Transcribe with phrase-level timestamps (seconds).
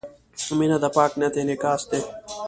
[0.57, 1.99] •مینه د پاک نیت انعکاس دی.